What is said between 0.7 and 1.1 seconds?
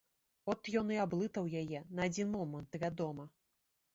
ён і